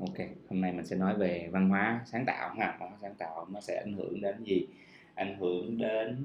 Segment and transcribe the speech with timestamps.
[0.00, 0.18] ok
[0.50, 3.46] hôm nay mình sẽ nói về văn hóa sáng tạo ha văn hóa sáng tạo
[3.52, 4.66] nó sẽ ảnh hưởng đến gì
[5.14, 6.24] ảnh hưởng đến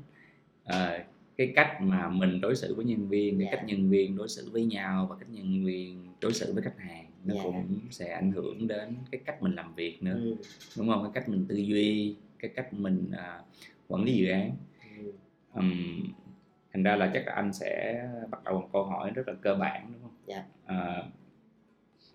[0.70, 1.05] uh,
[1.38, 3.55] cái cách mà mình đối xử với nhân viên cái Dạ.
[3.55, 6.78] cách nhân viên đối xử với nhau và cách nhân viên đối xử với khách
[6.79, 7.41] hàng nó Dạ.
[7.43, 10.36] cũng sẽ ảnh hưởng đến cái cách mình làm việc nữa ừ.
[10.78, 13.39] đúng không cái cách mình tư duy cái cách mình à,
[13.87, 14.51] quản lý dự án
[14.97, 15.11] Ừ.
[15.54, 16.04] Ừm,
[16.74, 18.01] thành ra là chắc là anh sẽ
[18.32, 20.43] bắt đầu bằng câu hỏi rất là cơ bản đúng không Dạ.
[20.65, 21.04] À,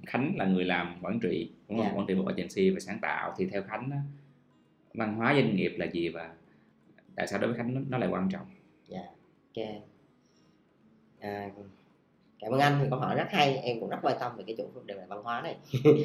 [0.06, 1.92] Khánh là người làm quản trị đúng không Dạ.
[1.96, 3.90] quản trị một agency về sáng tạo thì theo Khánh
[4.94, 6.34] văn hóa doanh nghiệp là gì và
[7.16, 8.46] tại sao đối với Khánh nó, nó lại quan trọng
[8.88, 9.02] Dạ,
[9.56, 9.66] ok.
[11.20, 11.50] À,
[12.40, 14.56] cảm ơn anh thì câu hỏi rất hay, em cũng rất quan tâm về cái
[14.58, 15.56] chủ đề về văn hóa này.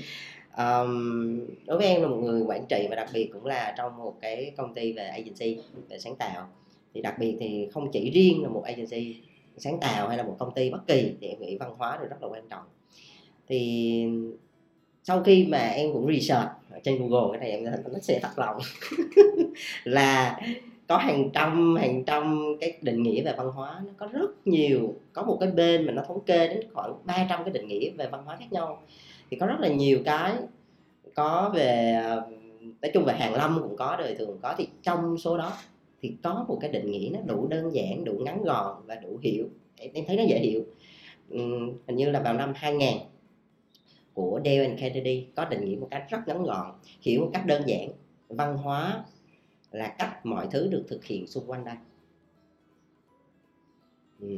[0.52, 3.98] Ờm, đối với em là một người quản trị và đặc biệt cũng là trong
[3.98, 5.58] một cái công ty về agency
[5.90, 6.50] về sáng tạo
[6.94, 9.22] thì đặc biệt thì không chỉ riêng là một agency
[9.58, 12.08] sáng tạo hay là một công ty bất kỳ thì em nghĩ văn hóa thì
[12.08, 12.64] rất là quan trọng
[13.48, 14.06] thì
[15.04, 18.40] sau khi mà em cũng research ở trên Google cái này em nó sẽ thật
[18.40, 18.58] lòng.
[19.84, 20.40] Là
[20.88, 24.94] có hàng trăm hàng trăm cái định nghĩa về văn hóa nó có rất nhiều
[25.14, 28.08] có một cái bên mà nó thống kê đến khoảng 300 cái định nghĩa về
[28.08, 28.82] văn hóa khác nhau.
[29.32, 30.34] Thì có rất là nhiều cái
[31.16, 32.00] có về
[32.82, 34.56] nói chung về hàng lâm cũng có đời thường có.
[34.58, 35.54] Thì trong số đó
[36.02, 39.20] thì có một cái định nghĩa nó đủ đơn giản đủ ngắn gọn và đủ
[39.22, 39.46] hiểu.
[39.78, 40.64] Em, thấy nó dễ hiểu.
[41.88, 42.98] Hình như là vào năm 2000
[44.14, 47.46] của Dale and Kennedy có định nghĩa một cách rất ngắn gọn hiểu một cách
[47.46, 47.90] đơn giản.
[48.30, 49.04] Văn hóa
[49.72, 51.76] là cách mọi thứ được thực hiện xung quanh đây.
[54.20, 54.30] Ừ.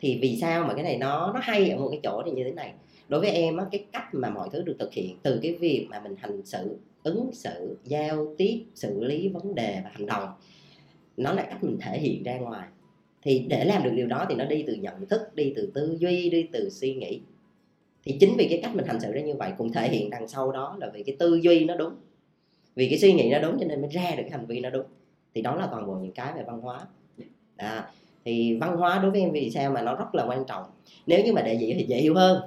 [0.00, 2.44] thì vì sao mà cái này nó nó hay ở một cái chỗ thì như
[2.44, 2.74] thế này?
[3.08, 5.86] Đối với em á, cái cách mà mọi thứ được thực hiện từ cái việc
[5.90, 10.28] mà mình hành xử ứng xử giao tiếp xử lý vấn đề và hành động
[11.16, 12.68] nó là cách mình thể hiện ra ngoài.
[13.22, 15.96] Thì để làm được điều đó thì nó đi từ nhận thức đi từ tư
[16.00, 17.20] duy đi từ suy nghĩ
[18.04, 20.28] thì chính vì cái cách mình hành xử ra như vậy cũng thể hiện đằng
[20.28, 21.94] sau đó là vì cái tư duy nó đúng.
[22.74, 24.70] Vì cái suy nghĩ nó đúng cho nên mới ra được cái hành vi nó
[24.70, 24.86] đúng.
[25.34, 26.86] Thì đó là toàn bộ những cái về văn hóa.
[27.56, 27.90] À,
[28.24, 30.64] thì văn hóa đối với em vì sao mà nó rất là quan trọng?
[31.06, 32.42] Nếu như mà để dễ thì dễ hiểu hơn.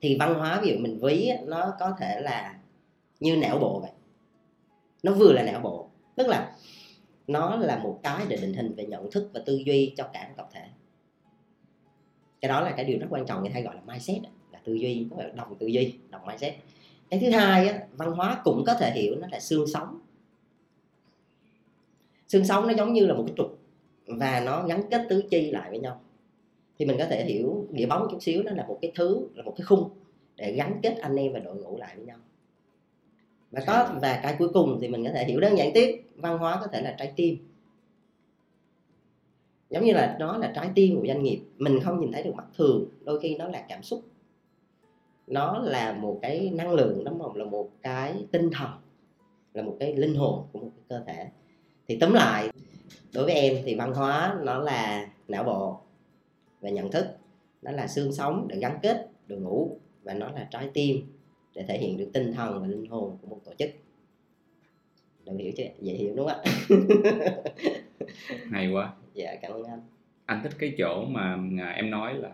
[0.00, 2.58] Thì văn hóa ví dụ mình ví nó có thể là
[3.20, 3.90] như não bộ vậy.
[5.02, 6.56] Nó vừa là não bộ tức là
[7.26, 10.24] nó là một cái để định hình về nhận thức và tư duy cho cả
[10.28, 10.62] một tập thể.
[12.40, 14.22] Cái đó là cái điều rất quan trọng người hay gọi là mindset
[14.64, 16.54] tư duy có phải là đồng tư duy đồng mindset.
[17.10, 20.00] Cái thứ hai á, văn hóa cũng có thể hiểu nó là xương sống.
[22.28, 23.58] Xương sống nó giống như là một cái trục
[24.06, 26.00] và nó gắn kết tứ chi lại với nhau.
[26.78, 29.42] Thì mình có thể hiểu nghĩa bóng chút xíu nó là một cái thứ là
[29.42, 29.90] một cái khung
[30.36, 32.18] để gắn kết anh em và đội ngũ lại với nhau.
[33.50, 36.38] Và có và cái cuối cùng thì mình có thể hiểu đơn giản tiếp văn
[36.38, 37.36] hóa có thể là trái tim.
[39.70, 42.34] Giống như là nó là trái tim của doanh nghiệp mình không nhìn thấy được
[42.34, 44.02] mắt thường đôi khi nó là cảm xúc
[45.32, 48.70] nó là một cái năng lượng nó là một cái tinh thần
[49.54, 51.28] là một cái linh hồn của một cái cơ thể.
[51.88, 52.50] Thì tóm lại
[53.14, 55.80] đối với em thì văn hóa nó là não bộ
[56.60, 57.06] và nhận thức.
[57.62, 60.96] Nó là xương sống để gắn kết đội ngũ và nó là trái tim
[61.54, 63.70] để thể hiện được tinh thần và linh hồn của một tổ chức.
[65.24, 65.64] Được hiểu chưa?
[65.80, 66.52] Dễ hiểu đúng không ạ?
[68.50, 68.92] Hay quá.
[69.14, 69.80] Dạ cảm ơn anh.
[70.26, 72.30] Anh thích cái chỗ mà à, em nói là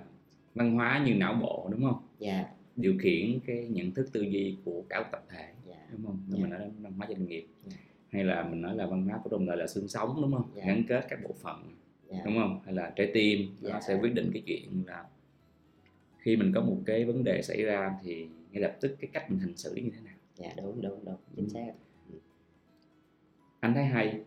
[0.55, 2.03] văn hóa như não bộ đúng không?
[2.19, 2.45] Dạ
[2.79, 5.87] điều khiển cái nhận thức tư duy của cả một tập thể dạ.
[5.93, 6.19] đúng không?
[6.29, 6.37] Dạ.
[6.39, 7.77] Nên mình nói văn hóa doanh nghiệp Dạ.
[8.09, 10.51] hay là mình nói là văn hóa của đồng lợi là xương sống đúng không?
[10.55, 10.63] Dạ.
[10.67, 11.77] gắn kết các bộ phận
[12.11, 12.19] dạ.
[12.25, 12.61] đúng không?
[12.65, 13.81] Hay là trái tim nó Dạ.
[13.81, 15.05] sẽ quyết định cái chuyện là
[16.19, 19.31] khi mình có một cái vấn đề xảy ra thì ngay lập tức cái cách
[19.31, 20.15] mình hành xử như thế nào.
[20.37, 21.17] Dạ đúng đúng đúng.
[21.37, 21.73] Chính xác.
[23.61, 24.21] Anh thấy hay.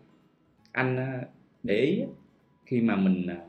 [0.71, 1.25] Anh á,
[1.63, 2.03] để ý
[2.65, 3.45] khi mà mình à,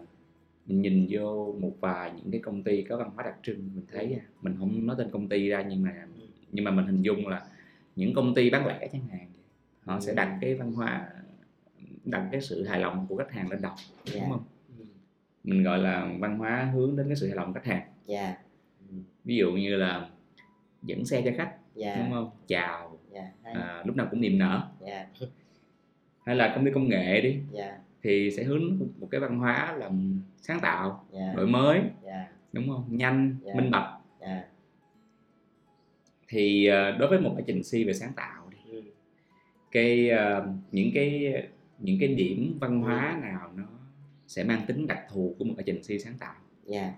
[0.66, 3.84] mình nhìn vô một vài những cái công ty có văn hóa đặc trưng mình
[3.92, 6.06] thấy à, mình không nói tên công ty ra nhưng mà
[6.52, 7.46] nhưng mà mình hình dung là
[7.96, 9.30] những công ty bán lẻ chẳng hạn
[9.84, 11.08] họ sẽ đặt cái văn hóa
[12.04, 13.72] đặt cái sự hài lòng của khách hàng lên đầu
[14.04, 14.20] dạ.
[14.20, 14.44] đúng không?
[14.78, 14.84] Ừ.
[15.44, 17.82] mình gọi là văn hóa hướng đến cái sự hài lòng khách hàng.
[18.06, 18.36] Dạ.
[18.88, 18.96] Ừ.
[19.24, 20.10] ví dụ như là
[20.82, 21.96] dẫn xe cho khách dạ.
[21.96, 22.30] đúng không?
[22.46, 22.98] Chào.
[23.10, 23.54] Dạ hay.
[23.54, 24.68] à, lúc nào cũng niềm nở.
[24.80, 25.06] Dạ.
[26.26, 27.40] Hay là công ty công nghệ đi.
[27.52, 29.90] Dạ thì sẽ hướng một cái văn hóa là
[30.36, 31.32] sáng tạo dạ.
[31.36, 32.26] đổi mới dạ.
[32.52, 32.84] đúng không?
[32.88, 33.54] Nhanh Dạ.
[33.54, 33.90] minh bạch.
[34.20, 34.44] Dạ.
[36.28, 38.82] Thì ờ, đối với một agency về sáng tạo đi Ừ.
[39.70, 41.34] cái ờ, những cái
[41.78, 42.84] những cái điểm văn Ừ.
[42.86, 43.64] hóa nào nó
[44.26, 46.34] sẽ mang tính đặc thù của một agency sáng tạo?
[46.66, 46.92] Dạ.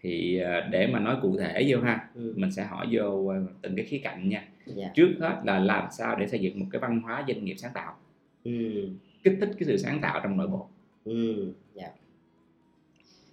[0.00, 2.34] Thì ờ, để mà nói cụ thể vô ha Ừ.
[2.36, 3.32] mình sẽ hỏi vô
[3.62, 4.48] từng cái khía cạnh nha.
[4.66, 4.90] Dạ.
[4.94, 7.72] Trước hết là làm sao để xây dựng một cái văn hóa doanh nghiệp sáng
[7.74, 7.96] tạo?
[8.44, 8.88] Ừ
[9.24, 10.68] kích thích cái sự sáng tạo trong nội bộ.
[11.04, 11.90] Ừ dạ.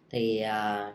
[0.09, 0.93] Thì à,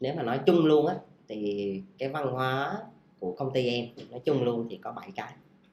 [0.00, 0.94] nếu mà nói chung luôn á
[1.28, 2.78] thì cái văn hóa
[3.20, 5.32] của công ty em nói chung luôn thì có 7 cái.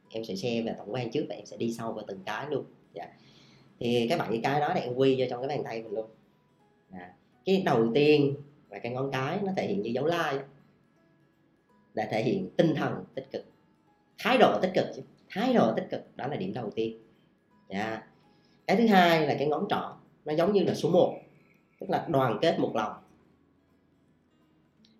[0.09, 2.47] Em sẽ share về tổng quan trước và em sẽ đi sâu vào từng cái
[2.49, 3.07] luôn dạ.
[3.79, 6.05] thì cái bảy cái đó thì em quy vô trong cái bàn tay mình luôn.
[6.91, 7.13] Dạ.
[7.45, 8.35] cái đầu tiên
[8.69, 10.43] là cái ngón cái nó thể hiện như dấu like.
[11.93, 13.45] Là thể hiện tinh thần tích cực.
[14.17, 14.85] Thái độ tích cực
[15.29, 16.97] thái độ tích cực đó là điểm đầu tiên.
[17.69, 18.03] Dạ
[18.67, 21.13] cái thứ hai là cái ngón trỏ nó giống như là số 1
[21.79, 22.93] tức là đoàn kết một lòng.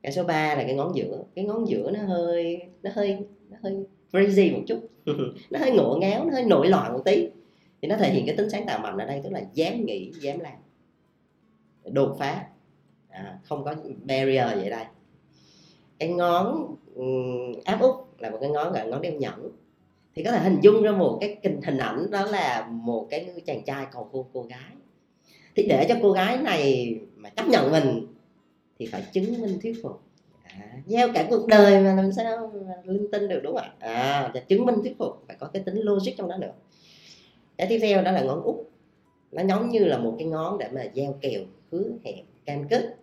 [0.01, 3.17] Cái số 3 là cái ngón giữa cái ngón giữa nó hơi nó hơi
[3.49, 4.89] nó hơi crazy một chút.
[5.49, 7.27] Nó hơi ngộ ngáo nó hơi nổi loạn một tí.
[7.81, 10.11] Thì nó thể hiện cái tính sáng tạo mạnh ở đây tức là dám nghĩ
[10.21, 10.53] dám làm.
[11.85, 12.45] Đột phá.
[13.09, 14.85] À, không có barrier vậy đây.
[15.99, 16.75] Cái ngón
[17.65, 19.51] áp út là một cái ngón gọi là ngón đeo nhẫn
[20.15, 23.63] thì có thể hình dung ra một cái hình ảnh đó là một cái chàng
[23.65, 24.71] trai cầu hôn cô gái.
[25.55, 28.07] Thì để cho cô gái này mà chấp nhận mình
[28.79, 30.01] thì phải chứng minh thuyết phục.
[30.43, 33.73] À, gieo cả cuộc đời mà làm sao mà linh tinh được đúng không ạ?
[33.79, 36.53] À và chứng minh thuyết phục phải có cái tính logic trong đó nữa.
[37.57, 38.55] Cái tiếp theo đó là ngón út.
[39.31, 41.41] Nó giống như là một cái ngón để mà gieo kèo
[41.71, 42.95] hứa hẹn cam kết.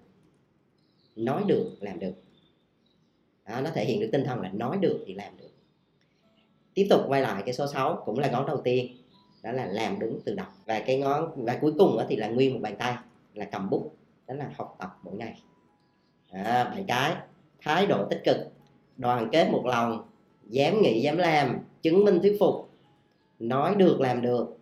[1.16, 2.12] Nói được làm được.
[3.48, 5.51] Đó, nó thể hiện được tinh thần là nói được thì làm được
[6.74, 8.96] tiếp tục quay lại cái số 6 cũng là ngón đầu tiên.
[9.42, 10.46] Đó là làm đúng từ đầu.
[10.66, 12.96] Và cái ngón và cuối cùng thì là nguyên một bàn tay
[13.34, 13.94] là cầm bút.
[14.26, 15.42] Đó là học tập mỗi ngày.
[16.30, 17.16] À, bảy cái
[17.60, 18.36] thái độ tích cực
[18.96, 20.04] đoàn kết một lòng
[20.48, 22.68] dám nghĩ dám làm chứng minh thuyết phục.
[23.38, 24.58] Nói được làm được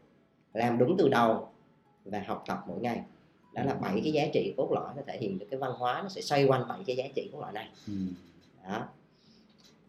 [0.54, 1.48] làm đúng từ đầu
[2.04, 3.00] và học tập mỗi ngày.
[3.54, 6.00] Đó là bảy cái giá trị cốt lõi nó thể hiện được cái văn hóa
[6.02, 7.68] nó sẽ xoay quanh bảy cái giá trị cốt lõi này.
[7.86, 7.92] Ừ.
[8.64, 8.88] đó.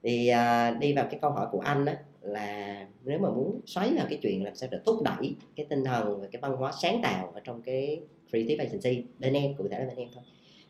[0.03, 3.93] Thì à, đi vào cái câu hỏi của anh đó là nếu mà muốn xoáy
[3.95, 6.71] vào cái chuyện làm sao để thúc đẩy cái tinh thần và cái văn hóa
[6.81, 10.23] sáng tạo ở trong cái creative agency bên em, cụ thể là bên em thôi,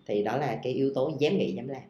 [0.06, 1.82] thì đó là cái yếu tố dám nghĩ, dám làm.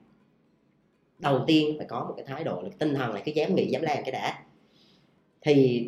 [1.20, 3.56] Đầu tiên phải có một cái thái độ là cái tinh thần là cái dám
[3.56, 4.44] nghĩ, dám làm cái đã.
[5.42, 5.88] Thì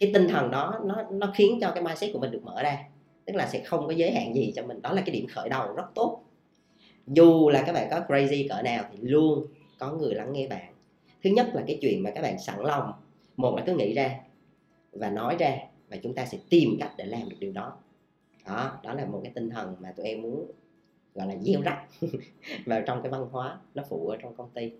[0.00, 2.78] cái tinh thần đó, nó nó khiến cho cái mindset của mình được mở ra,
[3.24, 4.82] tức là sẽ không có giới hạn gì cho mình.
[4.82, 6.20] Đó là cái điểm khởi đầu, rất tốt.
[7.06, 9.46] Dù là các bạn có crazy cỡ nào thì luôn
[9.78, 10.74] có người lắng nghe bạn.
[11.24, 12.92] Thứ nhất là cái chuyện mà các bạn sẵn lòng
[13.36, 14.20] một là cứ nghĩ ra
[14.92, 15.56] và nói ra
[15.88, 17.76] và chúng ta sẽ tìm cách để làm được điều đó.
[18.46, 20.46] Đó đó là một cái tinh thần mà tụi em muốn
[21.14, 21.86] gọi là gieo rắc
[22.66, 24.72] vào trong cái văn hóa nó phụ ở trong công ty.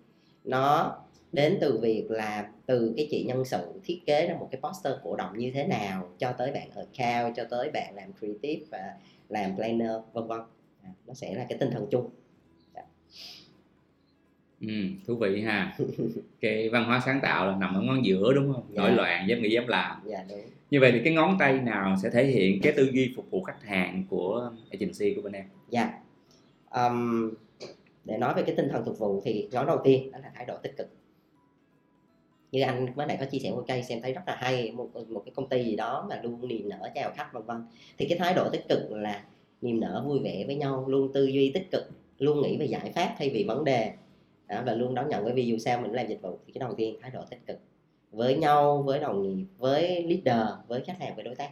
[0.44, 0.96] Nó
[1.32, 4.94] đến từ việc là từ cái chị nhân sự thiết kế ra một cái poster
[5.04, 8.66] cổ động như thế nào cho tới bạn ở cao cho tới bạn làm creative
[8.70, 8.94] và
[9.28, 10.40] làm planner vân vân.
[10.82, 12.10] À, nó sẽ là cái tinh thần chung
[14.60, 14.68] ừ,
[15.06, 15.76] thú vị ha.
[16.40, 18.64] Cái văn hóa sáng tạo là nằm ở ngón giữa đúng không?
[18.70, 18.82] Dạ.
[18.82, 19.96] nổi loạn dám nghĩ dám làm.
[20.04, 20.40] Dạ, đúng.
[20.70, 23.42] như vậy thì cái ngón tay nào sẽ thể hiện cái tư duy phục vụ
[23.42, 25.44] khách hàng của agency của bên em?
[25.70, 26.00] Dạ.
[26.70, 27.30] Um,
[28.04, 30.44] để nói về cái tinh thần phục vụ thì ngón đầu tiên đó là thái
[30.44, 30.88] độ tích cực.
[32.52, 34.90] Như anh mới nãy có chia sẻ một cây xem thấy rất là hay một
[35.08, 37.56] một cái công ty gì đó mà luôn niềm nở chào khách vân vân.
[37.98, 39.24] Thì cái thái độ tích cực là
[39.62, 42.92] niềm nở vui vẻ với nhau luôn tư duy tích cực luôn nghĩ về giải
[42.94, 43.92] pháp thay vì vấn đề
[44.48, 46.60] đó, và luôn đón nhận bởi vì dù sao mình làm dịch vụ thì cái
[46.60, 47.58] đầu tiên thái độ tích cực.
[48.10, 51.50] Với nhau với đồng nghiệp với leader với khách hàng với đối tác.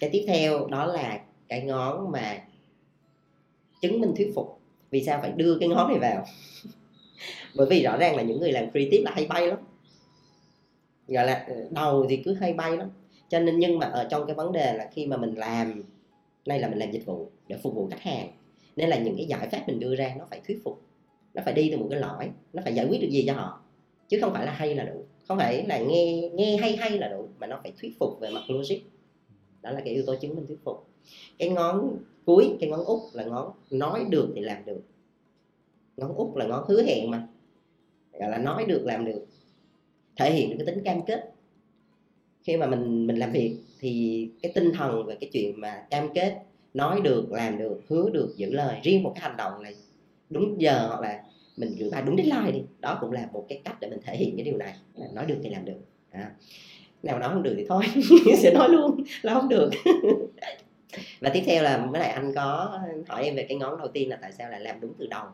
[0.00, 2.42] Cái tiếp theo đó là cái ngón mà
[3.80, 4.60] chứng minh thuyết phục.
[4.90, 6.24] Vì sao phải đưa cái ngón này vào?
[7.56, 9.58] Bởi vì rõ ràng là những người làm creative là hay bay lắm.
[11.08, 12.90] Gọi là ờ, đầu thì cứ hay bay lắm.
[13.28, 15.82] Cho nên nhưng mà ở trong cái vấn đề là khi mà mình làm
[16.46, 18.28] nay là mình làm dịch vụ để phục vụ khách hàng
[18.76, 20.87] nên là những cái giải pháp mình đưa ra nó phải thuyết phục
[21.38, 23.60] nó phải đi từ một cái lõi, nó phải giải quyết được gì cho họ.
[24.08, 25.04] Chứ không phải là hay là đủ.
[25.28, 28.30] Không phải là nghe nghe hay hay là đủ, mà nó phải thuyết phục về
[28.30, 28.76] mặt logic.
[29.62, 30.86] Đó là cái yếu tố chứng minh thuyết phục.
[31.38, 34.80] Cái ngón cuối, cái ngón út là ngón nói được thì làm được.
[35.96, 37.28] Ngón út là ngón hứa hẹn mà.
[38.12, 39.26] Gọi là nói được, làm được.
[40.16, 41.32] Thể hiện được cái tính cam kết.
[42.42, 46.08] Khi mà mình mình làm việc thì cái tinh thần về cái chuyện mà cam
[46.14, 46.42] kết,
[46.74, 49.74] nói được, làm được, hứa được, giữ lời, riêng một cái hành động này
[50.30, 51.24] đúng giờ hoặc là
[51.58, 52.62] mình gửi bài đúng deadline đi.
[52.80, 54.74] Đó cũng là một cái cách để mình thể hiện cái điều này.
[55.12, 55.78] Nói được thì làm được.
[56.10, 56.30] À.
[57.02, 57.82] nào nói không được thì thôi.
[58.38, 59.70] Sẽ nói luôn là không được.
[61.20, 64.08] Và tiếp theo là mới lại anh có hỏi em về cái ngón đầu tiên
[64.08, 65.26] là tại sao lại làm đúng từ đầu.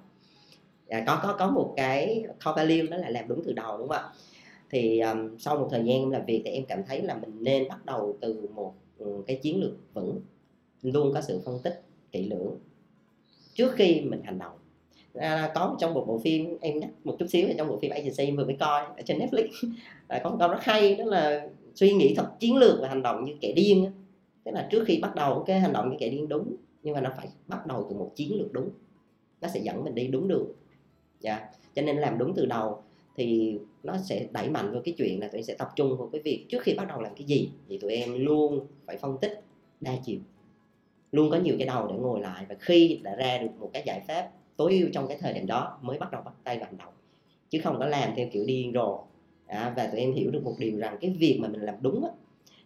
[0.88, 3.88] À, có có có một cái core value đó là làm đúng từ đầu đúng
[3.88, 4.12] không ạ?
[4.70, 7.36] Thì um, sau một thời gian em làm việc thì em cảm thấy là mình
[7.40, 10.20] nên bắt đầu từ một um, cái chiến lược vững
[10.82, 12.58] luôn có sự phân tích kỹ lưỡng
[13.54, 14.56] trước khi mình hành động
[15.14, 18.36] à, có trong một bộ phim em nhắc một chút xíu trong bộ phim agency
[18.36, 19.48] vừa mới coi ở trên Netflix.
[20.08, 23.02] À, có một câu rất hay đó là suy nghĩ thật chiến lược và hành
[23.02, 23.90] động như kẻ điên
[24.44, 27.00] tức là trước khi bắt đầu cái hành động như kẻ điên đúng nhưng mà
[27.00, 28.70] nó phải bắt đầu từ một chiến lược đúng.
[29.40, 30.46] Nó sẽ dẫn mình đi đúng đường.
[31.20, 31.48] Dạ.
[31.74, 32.82] Cho nên làm đúng từ đầu
[33.16, 36.08] thì nó sẽ đẩy mạnh vào cái chuyện là tụi em sẽ tập trung vào
[36.12, 37.50] cái việc trước khi bắt đầu làm cái gì.
[37.68, 39.40] Thì tụi em luôn phải phân tích
[39.80, 40.18] đa chiều.
[41.12, 43.82] Luôn có nhiều cái đầu để ngồi lại và khi đã ra được một cái
[43.86, 46.66] giải pháp tối ưu trong cái thời điểm đó mới bắt đầu bắt tay vào
[46.66, 46.92] hành động
[47.50, 49.04] chứ không có làm theo kiểu điên rồ.
[49.46, 52.04] À, và tụi em hiểu được một điều rằng cái việc mà mình làm đúng
[52.04, 52.10] á,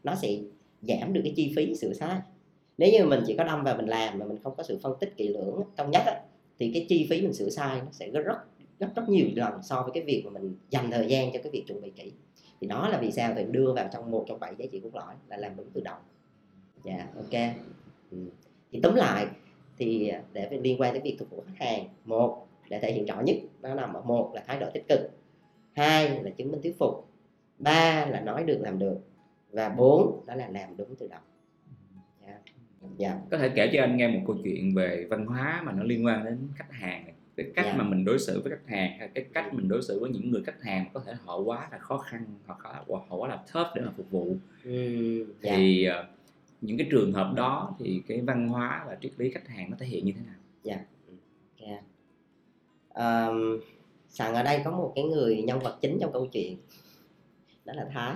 [0.04, 0.28] nó sẽ
[0.82, 2.20] giảm được cái chi phí sửa sai.
[2.78, 4.92] Nếu như mình chỉ có đâm vào mình làm mà mình không có sự phân
[5.00, 6.20] tích kỹ lưỡng cân nhắc á,
[6.58, 8.38] thì cái chi phí mình sửa sai nó sẽ rất rất
[8.78, 11.52] rất rất nhiều lần so với cái việc mà mình dành thời gian cho cái
[11.52, 12.12] việc chuẩn bị kỹ.
[12.60, 14.90] Thì đó là vì sao thì đưa vào trong một trong bảy giá trị cốt
[14.94, 15.96] lõi là làm đúng từ đầu
[16.84, 17.56] dạ yeah, ok.
[18.10, 18.18] Ừ.
[18.72, 19.26] thì tóm lại
[19.78, 23.20] thì để liên quan tới việc phục vụ khách hàng một để thể hiện rõ
[23.20, 25.00] nhất nó nằm ở một là thái độ tích cực
[25.72, 27.08] hai là chứng minh thuyết phục
[27.58, 28.98] ba là nói được làm được
[29.50, 31.20] và bốn đó là làm đúng từ đầu
[32.26, 32.40] yeah.
[32.98, 33.16] Yeah.
[33.30, 36.06] có thể kể cho anh nghe một câu chuyện về văn hóa mà nó liên
[36.06, 37.78] quan đến khách hàng này cái cách yeah.
[37.78, 40.30] mà mình đối xử với khách hàng hay cái cách mình đối xử với những
[40.30, 42.58] người khách hàng có thể họ quá là khó khăn hoặc
[43.08, 45.56] họ quá là tough để mà phục vụ ừ, yeah.
[45.56, 46.17] thì uh,
[46.60, 49.76] những cái trường hợp đó thì cái văn hóa và triết lý khách hàng nó
[49.80, 50.36] thể hiện như thế nào?
[50.62, 50.78] Dạ.
[51.56, 51.82] Yeah.
[52.96, 53.30] Yeah.
[53.30, 53.60] Um,
[54.08, 56.56] sẵn ở đây có một cái người nhân vật chính trong câu chuyện
[57.64, 58.14] đó là Thái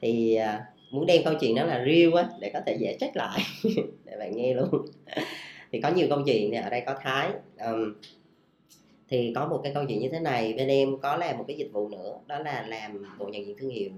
[0.00, 3.16] thì uh, muốn đem câu chuyện đó là real á để có thể dễ trách
[3.16, 3.40] lại
[4.04, 4.86] để bạn nghe luôn
[5.72, 7.30] thì có nhiều câu chuyện thì ở đây có Thái
[7.60, 7.94] um,
[9.08, 11.56] thì có một cái câu chuyện như thế này bên em có làm một cái
[11.56, 13.90] dịch vụ nữa đó là làm bộ nhận diện thương hiệu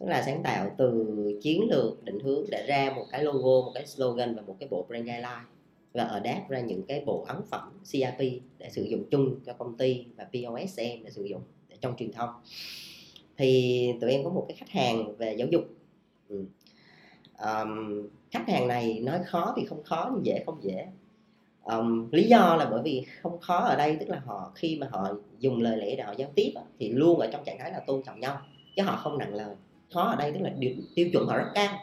[0.00, 1.04] tức là sáng tạo từ
[1.42, 4.68] chiến lược định hướng để ra một cái logo một cái slogan và một cái
[4.68, 5.44] bộ brand guideline.
[5.92, 8.18] Và ở đáp ra những cái bộ ấn phẩm CRP
[8.58, 12.12] để sử dụng chung cho công ty và POSM để sử dụng để trong truyền
[12.12, 12.30] thông.
[13.36, 15.64] Thì tụi em có một cái khách hàng về giáo dục.
[16.28, 16.44] Ừ.
[17.38, 20.86] um, khách hàng này nói khó thì không khó nhưng dễ không dễ.
[21.62, 24.88] Um, lý do là bởi vì không khó ở đây tức là họ khi mà
[24.92, 27.80] họ dùng lời lẽ để họ giao tiếp thì luôn ở trong trạng thái là
[27.86, 28.40] tôn trọng nhau
[28.76, 29.54] chứ họ không nặng lời
[29.92, 31.78] khó ở đây tức là điều, tiêu chuẩn họ rất cao.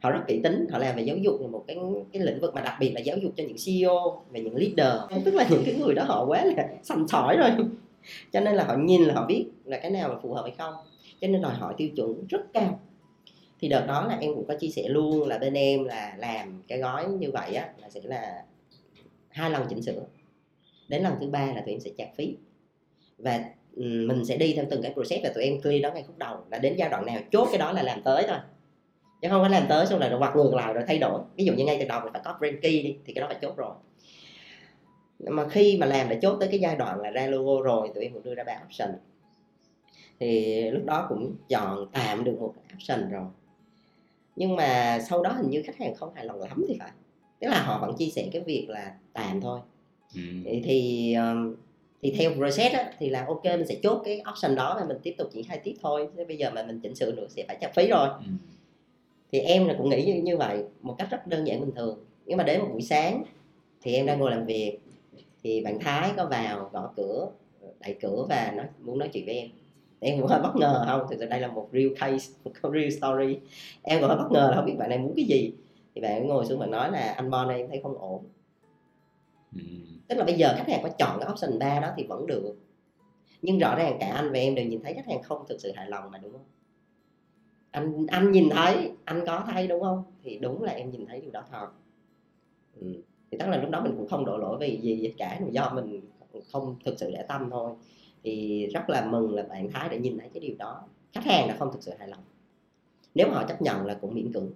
[0.00, 1.76] Họ rất kỹ tính họ làm về giáo dục là một cái
[2.12, 5.24] cái lĩnh vực mà đặc biệt là giáo dục cho những CEO và những leader.
[5.24, 7.50] Tức là những cái người đó họ quá là sành sỏi rồi.
[8.32, 10.54] Cho nên là họ nhìn là họ biết là cái nào là phù hợp hay
[10.58, 10.74] không.
[11.20, 12.80] Cho nên đòi hỏi tiêu chuẩn rất cao.
[13.60, 16.62] Thì đợt đó là em cũng có chia sẻ luôn là bên em là làm
[16.68, 18.44] cái gói như vậy á là sẽ là
[19.28, 20.02] hai lần chỉnh sửa.
[20.88, 22.36] Đến lần thứ ba là tụi em sẽ trả phí.
[23.18, 23.44] Và
[23.78, 26.36] mình sẽ đi theo từng cái process và tụi em clear đó ngay khúc đầu
[26.50, 28.38] là đến giai đoạn nào chốt cái đó là làm tới thôi.
[29.22, 31.20] Chứ không phải làm tới xong rồi quạt ngược lại rồi thay đổi.
[31.36, 33.26] Ví dụ như ngay từ đầu mình phải có brand key đi thì cái đó
[33.26, 33.74] phải chốt rồi.
[35.18, 38.04] Mà khi mà làm để chốt tới cái giai đoạn là ra logo rồi tụi
[38.04, 38.90] em cũng đưa ra ba option.
[40.20, 43.26] Thì lúc đó cũng chọn tạm được một option rồi.
[44.36, 46.90] Nhưng mà sau đó hình như khách hàng không hài lòng lắm thì phải.
[47.40, 49.60] Tức là họ vẫn chia sẻ cái việc là tạm thôi.
[50.14, 50.20] Ừ.
[50.44, 51.14] thì, thì
[52.02, 54.96] thì theo process á, thì là ok mình sẽ chốt cái option đó và mình
[55.02, 56.08] tiếp tục triển khai tiếp thôi.
[56.16, 58.08] Thế bây giờ mà mình chỉnh sửa nữa sẽ phải trả phí rồi.
[58.08, 58.32] Ừ.
[59.32, 61.98] thì em là cũng nghĩ như, như vậy một cách rất đơn giản bình thường.
[62.26, 63.22] Nhưng mà đến một buổi sáng
[63.82, 64.78] thì em đang ngồi làm việc
[65.42, 67.28] thì bạn Thái có vào gõ cửa
[67.80, 69.48] đẩy cửa và nói muốn nói chuyện với em.
[70.00, 72.90] Em cũng hơi bất ngờ không thực sự đây là một real case một real
[72.90, 73.38] story.
[73.82, 75.52] Em cũng hơi bất ngờ là không biết bạn này muốn cái gì.
[75.94, 78.24] Thì bạn ngồi xuống bạn nói là anh Bon này em thấy không ổn.
[79.54, 79.60] Ừ
[80.08, 82.56] tức là bây giờ khách hàng có chọn cái option 3 đó thì vẫn được.
[83.42, 85.72] Nhưng rõ ràng cả anh và em đều nhìn thấy khách hàng không thực sự
[85.72, 86.44] hài lòng mà, đúng không?
[87.70, 90.02] Anh anh nhìn thấy, anh có thấy, đúng không?
[90.22, 91.68] Thì đúng là em nhìn thấy điều đó thật.
[92.80, 92.86] Ừ.
[93.30, 96.00] thì tức là lúc đó mình cũng không đổ lỗi vì gì cả do mình
[96.52, 97.72] không thực sự để tâm thôi.
[98.22, 100.82] Thì rất là mừng là bạn thái đã nhìn thấy cái điều đó.
[101.12, 102.20] Khách hàng đã không thực sự hài lòng.
[103.14, 104.50] Nếu mà họ chấp nhận là cũng miễn cưỡng,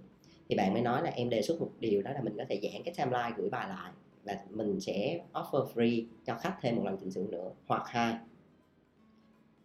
[0.49, 2.61] thì bạn mới nói là em đề xuất một điều đó là mình có thể
[2.63, 3.93] giãn cái timeline gửi bài lại
[4.25, 8.17] là mình sẽ offer free cho khách thêm một lần chỉnh sửa nữa, hoặc hai.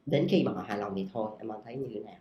[0.06, 2.16] Đến khi mà họ hài lòng thì thôi, em mong thấy như thế nào.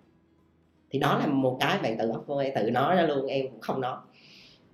[0.91, 3.61] Thì đó là một cái bạn tự offer em tự nói ra luôn, em cũng
[3.61, 3.97] không nói.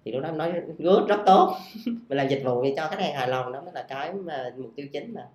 [0.04, 1.57] Thì lúc đó nói, good, rất tốt.
[1.87, 4.71] Mình làm dịch vụ cho khách hàng hài lòng, đó mới là cái mà mục
[4.76, 5.28] tiêu chính mà.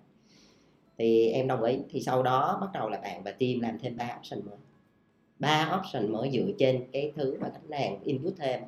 [0.98, 1.78] Thì em đồng ý.
[1.90, 4.56] Thì sau đó bắt đầu là bạn và team làm thêm ba option mới.
[5.38, 8.60] Ba option mới dựa trên cái thứ mà khách hàng input thêm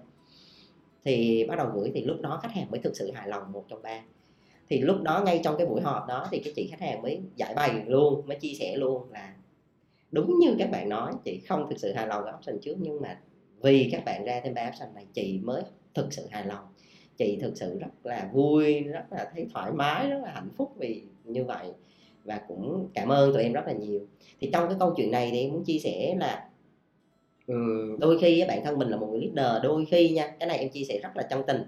[1.04, 3.64] thì bắt đầu gửi thì lúc đó khách hàng mới thực sự hài lòng một
[3.69, 4.02] trong ba.
[4.69, 7.21] Thì lúc đó ngay trong cái buổi họp đó thì cái chị khách hàng mới
[7.37, 9.35] giải bày luôn, mới chia sẻ luôn là
[10.11, 13.00] đúng như các bạn nói, chị không thực sự hài lòng với option trước nhưng
[13.00, 13.21] mà
[13.61, 15.62] vì các bạn ra thêm ba option này, chị mới
[15.95, 16.64] thực sự hài lòng.
[17.16, 20.73] Chị thực sự rất là vui, rất là thấy thoải mái, rất là hạnh phúc
[20.78, 21.73] vì như vậy
[22.25, 24.00] và cũng cảm ơn tụi em rất là nhiều.
[24.40, 26.49] Thì trong cái câu chuyện này thì em muốn chia sẻ là
[27.50, 27.57] Ừ.
[27.99, 30.69] đôi khi bản thân mình là một người leader, đôi khi nha, cái này em
[30.69, 31.62] chia sẻ rất là chân tình.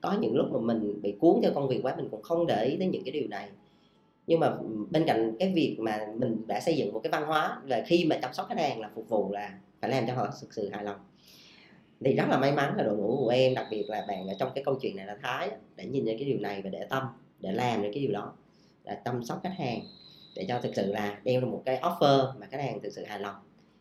[0.00, 2.64] Có những lúc mà mình bị cuốn theo công việc quá, mình cũng không để
[2.64, 3.48] ý tới những cái điều này.
[4.26, 7.26] Nhưng mà ừ, bên cạnh cái việc mà mình đã xây dựng một cái văn
[7.26, 10.14] hóa là khi mà chăm sóc khách hàng là phục vụ là phải làm cho
[10.14, 10.96] họ thực sự hài lòng.
[12.04, 14.34] Thì rất là may mắn là đội ngũ của em, đặc biệt là bạn ở
[14.38, 16.86] trong cái câu chuyện này là thái để nhìn nhận cái điều này và để
[16.90, 17.02] tâm,
[17.40, 18.32] để làm được cái điều đó,
[18.84, 19.80] là chăm sóc khách hàng
[20.36, 23.04] để cho thực sự là đem ra một cái offer mà khách hàng thực sự
[23.04, 23.34] hài lòng,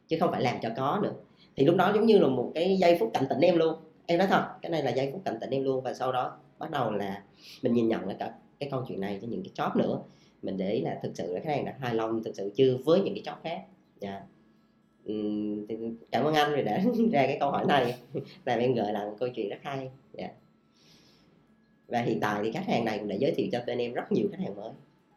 [0.07, 1.13] chứ không phải làm cho có nữa
[1.55, 4.19] thì lúc đó giống như là một cái giây phút cảnh tỉnh em luôn em
[4.19, 6.71] nói thật cái này là giây phút cảnh tỉnh em luôn và sau đó bắt
[6.71, 7.23] đầu là
[7.61, 9.99] mình nhìn nhận lại cả cái câu chuyện này cho những cái job nữa
[10.41, 12.77] mình để ý là thực sự là khách hàng đã hài lòng thực sự chưa
[12.85, 13.61] với những cái job khác
[13.99, 14.23] dạ yeah.
[15.11, 17.95] uhm, cảm ơn anh vì đã ra cái câu hỏi này
[18.45, 20.35] làm em gợi lại một câu chuyện rất hay dạ yeah.
[21.87, 24.11] và hiện tại thì khách hàng này cũng đã giới thiệu cho bên em rất
[24.11, 24.71] nhiều khách hàng mới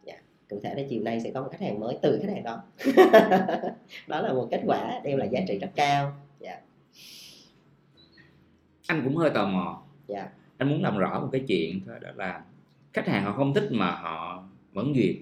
[0.04, 0.25] dạ yeah.
[0.49, 2.62] cụ thể là chiều nay sẽ có một khách hàng mới từ khách hàng đó
[4.07, 6.12] đó là một kết quả đem lại giá trị rất cao
[8.88, 9.83] anh cũng hơi tò mò.
[10.09, 10.18] Dạ.
[10.18, 10.33] Yeah.
[10.59, 12.45] anh muốn làm rõ một cái chuyện thôi đó là
[12.92, 15.16] khách hàng họ không thích mà họ vẫn duyệt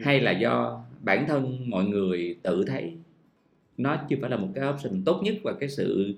[0.00, 2.96] hay là do bản thân mọi người tự thấy
[3.76, 6.14] nó chưa phải là một cái option tốt nhất và cái sự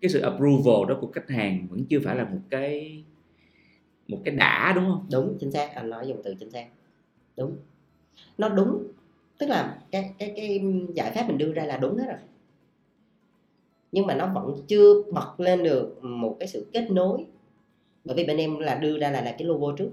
[0.00, 3.02] cái sự approval đó của khách hàng vẫn chưa phải là một cái
[4.08, 5.06] một cái đã đúng không?
[5.12, 5.74] Đúng chính xác.
[5.74, 6.66] Anh nói dùng từ chính xác.
[7.36, 7.56] Đúng.
[8.38, 8.82] Nó đúng.
[9.38, 10.60] Tức là cái cái cái
[10.94, 12.18] giải pháp mình đưa ra là đúng hết rồi
[13.92, 17.26] nhưng mà nó vẫn chưa bật lên được một cái sự kết nối.
[18.04, 19.90] Bởi vì bên em là đưa ra là là cái logo trước.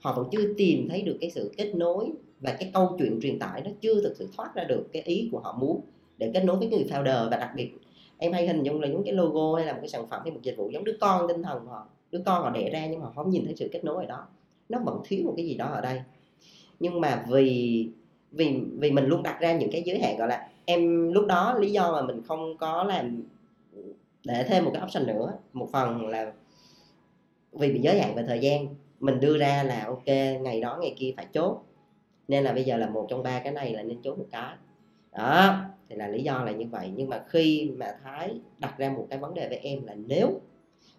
[0.00, 3.38] Họ vẫn chưa tìm thấy được cái sự kết nối và cái câu chuyện truyền
[3.38, 5.80] tải nó chưa thực sự thoát ra được cái ý của họ muốn
[6.18, 7.30] để kết nối với người founder.
[7.30, 7.70] Và đặc biệt,
[8.18, 10.32] em hay hình dung là những cái logo hay là một cái sản phẩm hay
[10.32, 11.86] một dịch vụ giống đứa con tinh thần của họ.
[12.10, 14.06] Đứa con họ đẻ ra nhưng mà họ không nhìn thấy sự kết nối ở
[14.06, 14.26] đó.
[14.68, 16.00] Nó vẫn thiếu một cái gì đó ở đây.
[16.80, 17.88] Nhưng mà vì
[18.32, 21.58] vì vì mình luôn đặt ra những cái giới hạn, gọi là, em lúc đó
[21.58, 23.22] lý do mà mình không có làm
[24.24, 26.32] để thêm một cái option nữa một phần là
[27.52, 28.66] vì bị giới hạn về thời gian
[29.00, 30.06] mình đưa ra là ok
[30.40, 31.64] ngày đó ngày kia phải chốt.
[32.28, 34.54] Nên là bây giờ là một trong ba cái này là nên chốt một cái.
[35.12, 35.56] Đó
[35.88, 36.90] thì là lý do là như vậy.
[36.96, 40.40] Nhưng mà khi mà thái đặt ra một cái vấn đề với em là nếu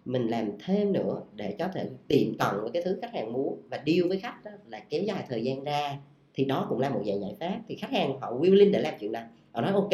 [0.04, 3.62] mình làm thêm nữa để có thể tiệm cận với cái thứ khách hàng muốn
[3.70, 5.98] và deal với khách đó, là kéo dài thời gian ra
[6.34, 7.58] thì đó cũng là một dạng giải pháp.
[7.68, 9.24] Thì khách hàng họ willing để làm chuyện này.
[9.52, 9.90] Họ nói ok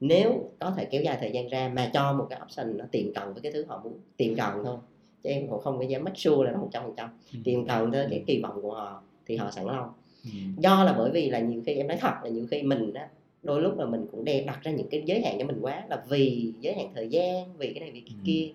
[0.00, 3.14] nếu có thể kéo dài thời gian ra mà cho một cái option nó tiệm
[3.14, 4.76] cận với cái thứ họ muốn tiệm cận thôi
[5.22, 7.38] chứ em cũng không có dám make sure là nó một trăm phần trăm ừ.
[7.44, 9.92] tiệm cận tới cái kỳ vọng của họ thì họ sẵn lòng
[10.24, 10.30] ừ.
[10.58, 13.08] do là bởi vì là nhiều khi em nói thật là nhiều khi mình á
[13.42, 15.84] đôi lúc là mình cũng đem đặt ra những cái giới hạn cho mình quá
[15.88, 18.22] là vì giới hạn thời gian vì cái này vì cái ừ.
[18.24, 18.48] kia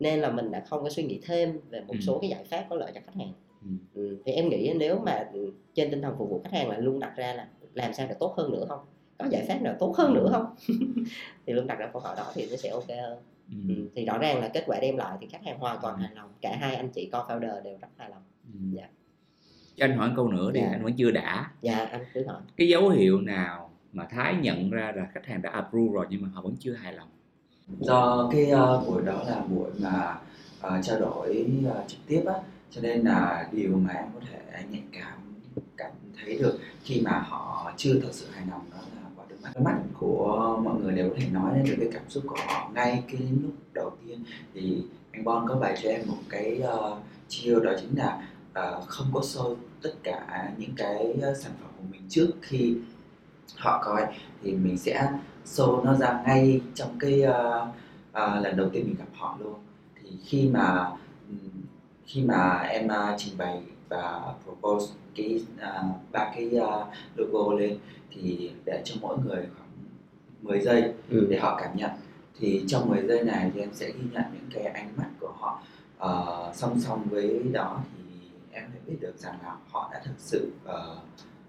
[0.00, 2.66] nên là mình đã không có suy nghĩ thêm về một số cái giải pháp
[2.70, 3.32] có lợi cho khách hàng.
[3.94, 4.18] Ừ.
[4.24, 5.30] thì em nghĩ nếu mà
[5.74, 8.14] trên tinh thần phục vụ khách hàng là luôn đặt ra là làm sao để
[8.20, 8.80] tốt hơn nữa không
[9.18, 10.54] có giải pháp nào tốt hơn nữa không
[11.46, 13.18] thì luôn đặt ra câu hỏi đó thì nó sẽ ok hơn
[13.50, 13.56] ừ.
[13.68, 13.88] Ừ.
[13.94, 16.00] thì rõ ràng là kết quả đem lại thì khách hàng hoàn toàn ừ.
[16.02, 18.58] hài lòng cả hai anh chị co-founder đều rất hài lòng ừ.
[18.72, 18.88] dạ.
[19.76, 20.68] cho anh hỏi câu nữa đi dạ.
[20.70, 24.70] anh vẫn chưa đã dạ anh cứ hỏi cái dấu hiệu nào mà thái nhận
[24.70, 27.08] ra là khách hàng đã approve rồi nhưng mà họ vẫn chưa hài lòng
[27.80, 30.18] do cái uh, buổi đó là buổi mà
[30.66, 32.34] uh, trao đổi uh, trực tiếp á
[32.70, 35.18] cho nên là điều mà em có thể nhạy cảm
[35.76, 38.97] cảm thấy được khi mà họ chưa thật sự hài lòng đó là
[39.54, 42.36] đôi mắt của mọi người đều có thể nói lên được cái cảm xúc của
[42.46, 42.70] họ.
[42.74, 44.82] Ngay cái lúc đầu tiên thì
[45.12, 49.06] anh Bon có bày cho em một cái uh, chiêu đó chính là uh, không
[49.14, 52.76] có show tất cả những cái ờ, sản phẩm của mình trước khi
[53.56, 54.06] họ coi.
[54.42, 55.12] Thì mình sẽ
[55.46, 57.68] show nó ra ngay trong cái uh,
[58.10, 59.54] uh, lần đầu tiên mình gặp họ luôn.
[60.02, 60.90] Thì khi mà
[62.06, 67.78] khi mà em uh, trình bày và propose cái uh, ba cái uh, logo lên
[68.10, 69.68] thì để cho mỗi người khoảng
[70.42, 71.26] 10 giây ừ.
[71.30, 71.90] để họ cảm nhận.
[72.40, 75.32] Thì trong 10 giây này thì em sẽ ghi nhận những cái ánh mắt của
[75.38, 75.62] họ.
[75.96, 80.14] Uh, song song với đó thì em sẽ biết được rằng là họ đã thực
[80.18, 80.98] sự uh,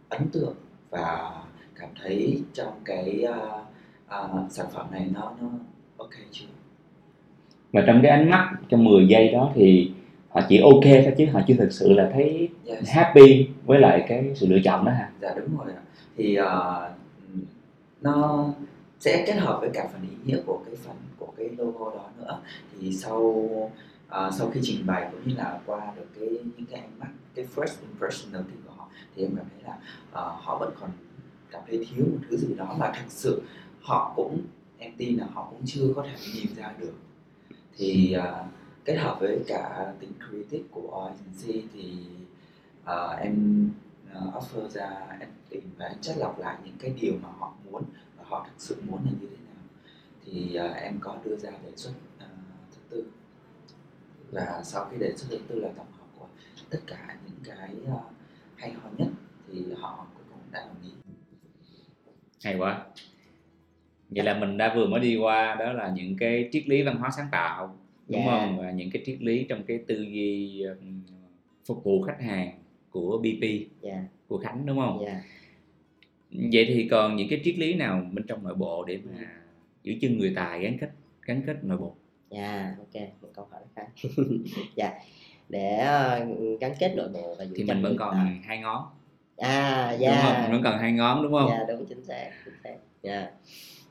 [0.10, 0.56] ấn tượng
[0.89, 1.32] và
[1.76, 3.62] cảm thấy trong cái uh,
[4.26, 5.48] uh, sản phẩm này nó nó
[5.98, 6.45] ok chưa?
[7.74, 9.91] Và trong cái ánh mắt trong 10 giây đó thì
[10.30, 12.89] họ chỉ ok thôi chứ họ chưa thực sự là thấy yes.
[12.89, 15.67] happy với lại cái sự lựa chọn đó ha dạ đúng rồi
[16.20, 16.92] thì uh,
[18.02, 18.50] nó
[19.00, 22.10] sẽ kết hợp với cả phần ý nghĩa của cái phần của cái logo đó
[22.18, 22.42] nữa.
[22.80, 23.74] Thì sau uh,
[24.10, 27.46] sau khi trình bày cũng như là qua được cái những cái ánh mắt cái
[27.56, 29.74] first impression đầu tiên của họ thì em cảm thấy là
[30.10, 30.90] uh, họ vẫn còn
[31.52, 33.42] cảm thấy thiếu một thứ gì đó mà thật sự
[33.82, 34.42] họ cũng
[34.78, 36.94] em tin là họ cũng chưa có thể nhìn ra được.
[37.78, 38.46] Thì uh,
[38.86, 41.98] kết hợp với cả tính creative của agency thì
[42.84, 43.70] uh, em
[44.17, 47.54] uh, offer ra em tìm và em chất lọc lại những cái điều mà họ
[47.72, 47.84] muốn
[48.17, 49.63] và họ thực sự muốn là như thế nào.
[50.26, 52.24] Thì uh, em có đưa ra đề xuất uh,
[52.72, 53.12] thứ tư.
[54.32, 56.28] Và sau khi đề xuất thứ tư là tổng hợp của
[56.69, 58.02] tất cả những cái uh,
[58.56, 59.08] hay ho nhất
[59.48, 60.08] thì họ
[62.43, 62.86] hay quá.
[64.10, 66.98] Vậy là mình đã vừa mới đi qua đó là những cái triết lý văn
[66.98, 68.32] hóa sáng tạo đúng Dạ.
[68.32, 68.58] không?
[68.58, 70.63] Và những cái triết lý trong cái tư duy
[71.65, 72.59] phục vụ khách hàng
[72.91, 73.45] của BP
[73.82, 74.04] dạ.
[74.28, 75.04] của Khánh đúng không?
[75.06, 75.21] Dạ.
[76.32, 79.28] Vậy thì còn những cái triết lý nào bên trong nội bộ để mà
[79.84, 80.89] giữ chân người tài gắn kết
[81.25, 81.95] gắn kết nội bộ?
[82.30, 83.88] Dạ ok một câu hỏi hay
[84.75, 84.99] dạ
[85.49, 86.25] để ờ,
[86.60, 88.39] gắn kết nội bộ và giữ thì mình vẫn còn tài.
[88.45, 88.84] hai ngón.
[89.38, 90.17] À đúng không?
[90.23, 91.49] Dạ mình vẫn còn hai ngón đúng không?
[91.49, 92.75] Dạ đúng chính xác chính xác.
[93.04, 93.30] Dạ.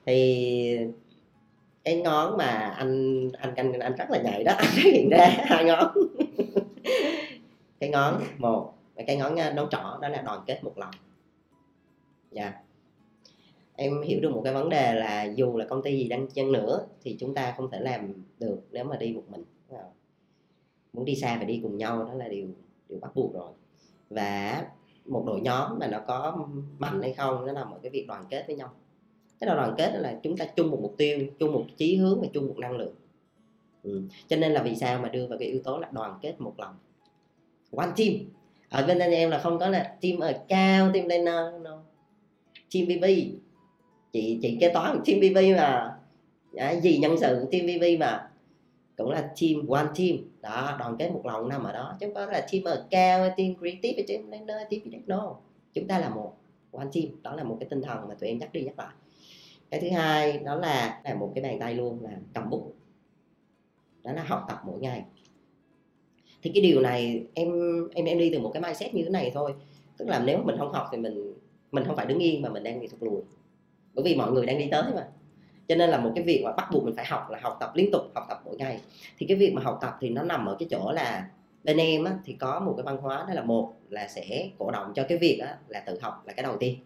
[0.07, 0.79] Thì
[1.85, 5.31] cái ngón mà anh anh anh anh rất là nhạy đó anh phát hiện ra
[5.45, 5.93] hai ngón.
[7.81, 10.79] Cái ngón một và cái ngón à, uh, nấu trỏ đó là đoàn kết một
[10.79, 10.95] lòng.
[12.31, 12.53] Dạ.
[13.77, 16.53] Em hiểu được một cái vấn đề là dù là công ty gì đang chân
[16.53, 19.45] nữa thì chúng ta không thể làm được nếu mà đi một mình
[20.93, 22.49] muốn đi xa phải đi cùng nhau đó là điều
[22.89, 23.51] điều bắt buộc rồi.
[24.11, 24.67] Và
[25.07, 28.25] một đội nhóm mà nó có mạnh hay không nó nằm ở cái việc đoàn
[28.31, 28.71] kết với nhau.
[29.41, 31.97] Cái đó đoàn kết đó là chúng ta chung một mục tiêu chung một chí
[31.97, 32.95] hướng và chung một năng lượng.
[33.83, 34.03] Ừ.
[34.27, 36.55] cho nên là vì sao mà đưa vào cái yếu tố là đoàn kết một
[36.59, 36.75] lòng.
[37.77, 38.15] One team
[38.71, 41.83] ở bên anh em là không có là team ở cao team lên no, no.
[42.73, 43.05] team BB
[44.13, 45.95] chị chị kế toán team BB mà.
[46.53, 48.31] Dạ, à, gì nhân sự team BB mà.
[48.97, 50.17] Cũng là team one team.
[50.41, 51.97] Đó đoàn kết một lòng nằm ở đó.
[52.01, 55.37] Chứ không có là team ở cao team creative team lên nơi team gì no.
[55.75, 56.37] Chúng ta là một
[56.73, 57.23] one team.
[57.23, 58.95] Đó là một cái tinh thần mà tụi em nhắc đi nhắc lại.
[59.71, 62.75] Cái thứ hai đó là là một cái bàn tay luôn là cầm bút.
[64.03, 65.05] Đó là học tập mỗi ngày
[66.43, 67.53] thì cái điều này em
[67.95, 69.55] em em đi từ một cái mindset như thế này thôi.
[69.97, 71.35] Tức là nếu mình không học thì mình
[71.73, 73.23] mình không phải đứng yên mà mình đang bị thụt lùi.
[73.95, 75.09] Bởi vì mọi người đang đi tới mà.
[75.69, 77.73] Cho nên là một cái việc mà bắt buộc mình phải học là học tập
[77.75, 78.81] liên tục học tập mỗi ngày.
[79.19, 81.31] Thì cái việc mà học tập thì nó nằm ở cái chỗ là
[81.65, 84.71] bên em á, thì có một cái văn hóa đó là một là sẽ cổ
[84.71, 86.77] động cho cái việc á, là tự học là cái đầu tiên.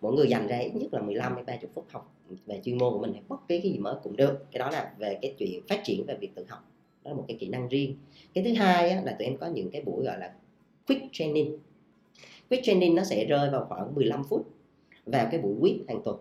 [0.00, 2.14] Mỗi người dành ra ít nhất là 15 đến 30 phút học
[2.46, 4.46] về chuyên môn của mình hay bất cứ cái gì mới cũng được.
[4.52, 6.71] Cái đó là về cái chuyện phát triển về việc tự học
[7.04, 7.96] đó là một cái kỹ năng riêng.
[8.34, 10.32] Cái thứ hai á, là tụi em có những cái buổi gọi là
[10.86, 11.58] quick training.
[12.50, 14.50] Quick training nó sẽ rơi vào khoảng 15 phút
[15.06, 16.16] vào cái buổi quiz hàng tuần.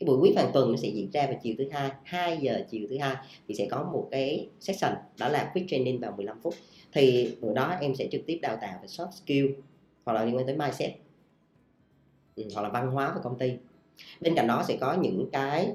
[0.00, 2.64] Cái buổi quiz hàng tuần nó sẽ diễn ra vào chiều thứ hai 2 giờ
[2.70, 3.16] chiều thứ hai
[3.48, 6.54] thì sẽ có một cái session đó là quick training vào 15 phút.
[6.92, 9.46] Thì bữa đó em sẽ trực tiếp đào tạo về soft skill
[10.04, 10.92] hoặc là liên quan tới mindset
[12.36, 13.52] ừ, hoặc là văn hóa của công ty.
[14.20, 15.72] Bên cạnh đó sẽ có những cái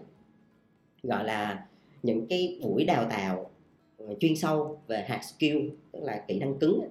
[1.03, 1.65] gọi là
[2.03, 3.51] những cái buổi đào tạo
[4.19, 6.81] chuyên sâu về hard skill tức là kỹ năng cứng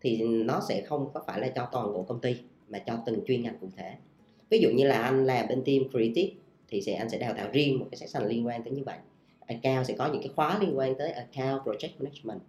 [0.00, 2.36] thì nó sẽ không có phải là cho toàn bộ công ty
[2.68, 3.94] mà cho từng chuyên ngành cụ thể.
[4.50, 6.34] Ví dụ như là anh làm bên team creative
[6.68, 8.98] thì sẽ anh sẽ đào tạo riêng một cái section liên quan tới như vậy.
[9.46, 12.40] Account sẽ có những cái khóa liên quan tới account project management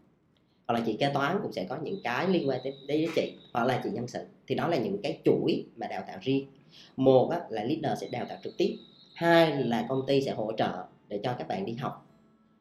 [0.67, 3.33] hoặc là chị kế toán cũng sẽ có những cái liên quan tới đấy chị
[3.53, 4.19] hoặc là chị nhân sự.
[4.47, 6.47] Thì đó là những cái chuỗi mà đào tạo riêng.
[6.97, 8.75] Một á, là leader sẽ đào tạo trực tiếp.
[9.13, 12.06] Hai là công ty sẽ hỗ trợ để cho các bạn đi học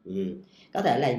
[0.07, 0.35] ừ.
[0.73, 1.17] có thể là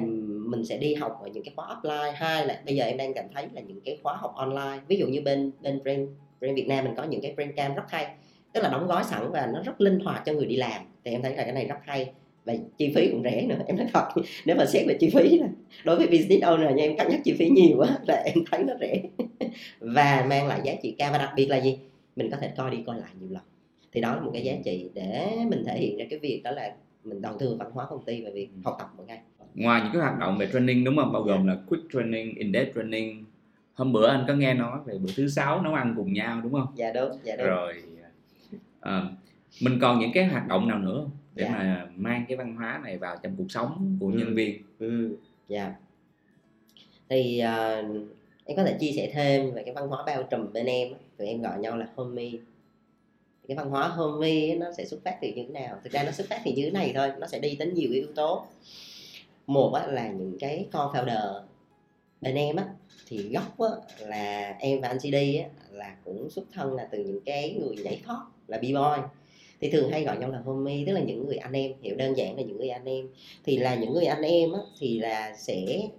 [0.49, 3.13] mình sẽ đi học ở những cái khóa offline hai là bây giờ em đang
[3.13, 6.09] cảm thấy là những cái khóa học online, ví dụ như bên bên brand
[6.41, 8.07] brand Việt Nam mình có những cái brand cam rất hay,
[8.53, 10.81] tức là đóng gói sẵn và nó rất linh hoạt cho người đi làm.
[11.03, 12.11] Thì em thấy là cái này rất hay
[12.45, 13.59] và chi phí cũng rẻ nữa.
[13.67, 14.07] Em nói thật,
[14.45, 15.41] nếu mà xét về chi phí
[15.83, 18.63] đối với business owner nha, em cân nhắc chi phí nhiều quá là em thấy
[18.63, 19.01] nó rẻ.
[19.79, 21.11] Và mang lại giá trị cao.
[21.11, 21.77] Và đặc biệt là gì?
[22.15, 23.43] Mình có thể coi đi coi lại nhiều lần.
[23.91, 26.51] Thì đó là một cái giá trị để mình thể hiện ra cái việc đó
[26.51, 29.21] là mình đầu tư văn hóa công ty và việc học tập mỗi ngày.
[29.55, 31.13] Ngoài những cái hoạt động về training đúng không?
[31.13, 33.25] Bao gồm là quick training in-depth training.
[33.73, 36.51] Hôm bữa anh có nghe nói về bữa thứ sáu nấu ăn cùng nhau đúng
[36.51, 36.67] không?
[36.75, 37.45] Dạ đúng dạ đúng.
[37.47, 37.73] Rồi
[38.79, 39.03] à,
[39.61, 41.11] mình còn những cái hoạt động nào nữa không?
[41.35, 41.51] để Dạ.
[41.51, 44.13] mà mang cái văn hóa này vào trong cuộc sống của Ừ.
[44.17, 44.61] nhân viên?
[44.79, 45.15] Ừ
[45.47, 45.73] dạ.
[47.09, 47.75] Thì ờ,
[48.45, 51.27] em có thể chia sẻ thêm về cái văn hóa bao trùm bên em tụi
[51.27, 52.31] em gọi nhau là homie
[53.49, 55.77] cái văn hóa homie nó sẽ xuất phát từ như thế nào?
[55.83, 57.91] Thực ra nó xuất phát từ như thế này thôi nó sẽ đi đến nhiều
[57.91, 58.45] yếu tố.
[59.47, 61.41] Một á, là những cái co-founder.
[62.21, 62.65] Bên em á
[63.07, 66.97] thì gốc á, là em và anh CD á, là cũng xuất thân là từ
[66.97, 69.01] những cái người nhảy thoát là b-boy.
[69.61, 71.73] Thì thường hay gọi nhau là homie tức là những người anh em.
[71.81, 73.07] Hiểu đơn giản là những người anh em.
[73.45, 75.89] Thì là những người anh em á, thì là sẽ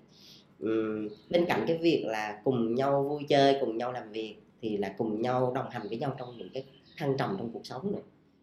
[0.61, 4.77] um, bên cạnh cái việc là cùng nhau vui chơi cùng nhau làm việc thì
[4.77, 6.65] là cùng nhau đồng hành với nhau trong những cái
[7.01, 7.99] thăng trầm trong cuộc sống nữa,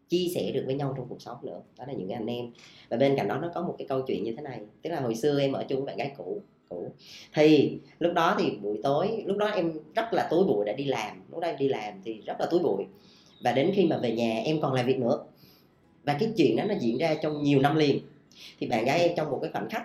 [0.10, 1.62] chia sẻ được với nhau trong cuộc sống nữa.
[1.78, 2.52] Đó là những anh em.
[2.90, 5.00] Và bên cạnh đó nó có một cái câu chuyện như thế này, tức là
[5.00, 6.92] hồi xưa em ở chung với bạn gái cũ cũ.
[7.34, 10.86] Thì lúc đó thì buổi tối, lúc đó em rất là tối bụi đã đi
[10.86, 12.84] làm, lúc đó em đi làm thì rất là tối bụi.
[13.44, 15.24] Và đến khi mà về nhà em còn làm việc nữa.
[16.04, 18.00] Và cái chuyện đó nó diễn ra trong nhiều năm liền.
[18.60, 19.84] Thì bạn gái em trong một cái khoảnh khắc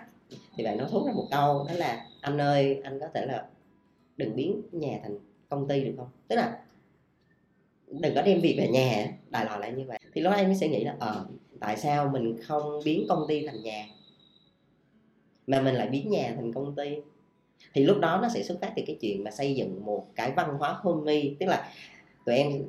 [0.56, 3.46] thì bạn nói thốt ra một câu, đó là anh ơi, anh có thể là
[4.16, 6.08] đừng biến nhà thành công ty được không?
[6.28, 6.58] Tức là
[8.00, 9.98] đừng có đem việc về nhà, đại loại là như vậy.
[10.14, 11.26] Thì lúc đó em mới sẽ nghĩ là ờ
[11.60, 13.86] tại sao mình không biến công ty thành nhà?
[15.46, 16.96] Mà mình lại biến nhà thành công ty?
[17.74, 20.32] Thì lúc đó nó sẽ xuất phát từ cái chuyện mà xây dựng một cái
[20.36, 21.72] văn hóa homey, tức là
[22.26, 22.62] tụi em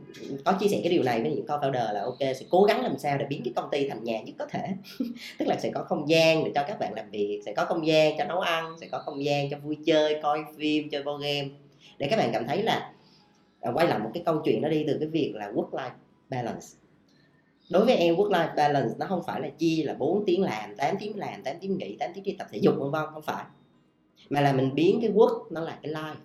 [0.45, 2.97] có chia sẻ cái điều này với những co-founder là ok, sẽ cố gắng làm
[2.97, 4.67] sao để biến cái công ty thành nhà nhất có thể.
[5.39, 7.88] Tức là sẽ có không gian để cho các bạn làm việc, sẽ có không
[7.88, 11.23] gian cho nấu ăn, sẽ có không gian cho vui chơi, coi phim, chơi board
[11.23, 11.49] game.
[11.97, 12.91] Để các bạn cảm thấy là
[13.63, 15.91] à, quay lại một cái câu chuyện nó đi từ cái việc là work life
[16.30, 16.65] balance.
[17.69, 20.76] Đối với em work life balance nó không phải là chia là 4 tiếng làm
[20.76, 23.21] 8 tiếng làm 8 tiếng nghỉ 8 tiếng đi tập thể dục vân vân không
[23.21, 23.45] phải.
[24.30, 26.15] Mà là mình biến cái work nó là cái life.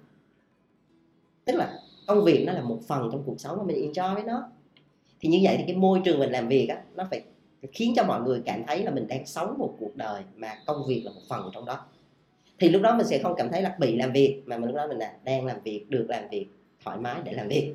[1.45, 4.23] Tức là công việc nó là một phần trong cuộc sống mà mình enjoy với
[4.23, 4.51] nó.
[5.21, 7.23] Thì như vậy thì cái môi trường mình làm việc á nó phải
[7.73, 10.87] khiến cho mọi người cảm thấy là mình đang sống một cuộc đời mà công
[10.89, 11.85] việc là một phần trong đó.
[12.59, 14.77] Thì lúc đó mình sẽ không cảm thấy là bị làm việc mà mình lúc
[14.77, 16.47] đó mình là đang làm việc được làm việc
[16.85, 17.75] thoải mái để làm việc.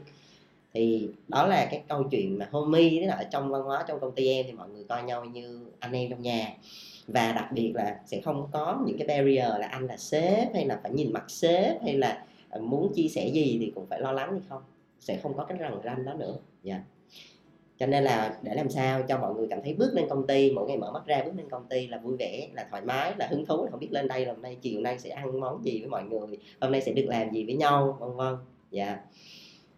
[0.73, 3.99] Thì đó là cái câu chuyện mà homie đó là ở trong văn hóa trong
[3.99, 6.57] công ty em thì mọi người coi nhau như anh em trong nhà.
[7.07, 10.65] Và đặc biệt là sẽ không có những cái barrier là anh là sếp hay
[10.65, 13.99] là phải nhìn mặt sếp hay là ờ, muốn chia sẻ gì thì cũng phải
[14.01, 14.61] lo lắng hay không.
[14.99, 16.35] Sẽ không có cái rằn ranh đó nữa.
[16.63, 16.73] Dạ.
[16.73, 16.85] Yeah.
[17.79, 20.51] cho nên là để làm sao cho mọi người cảm thấy bước lên công ty,
[20.51, 23.13] mỗi ngày mở mắt ra bước lên công ty là vui vẻ, là thoải mái,
[23.17, 25.39] là hứng thú, là không biết lên đây là hôm nay chiều nay sẽ ăn
[25.39, 28.35] món gì với mọi người, hôm nay sẽ được làm gì với nhau, vân vân
[28.73, 28.85] dạ.
[28.85, 28.99] Yeah.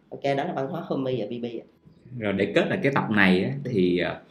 [0.10, 1.46] ok đó là văn hóa homey ở bb
[2.20, 4.22] rồi để kết lại cái tập này á, thì ờ,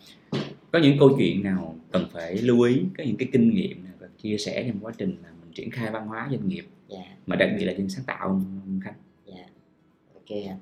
[0.72, 3.92] có những câu chuyện nào cần phải lưu ý có những cái kinh nghiệm nào
[4.00, 7.16] cần chia sẻ trong quá trình là mình triển khai văn hóa doanh nghiệp dạ.
[7.26, 8.94] mà đặc biệt là trên sáng tạo không khánh
[9.26, 9.46] dạ.
[10.14, 10.56] Ok ạ.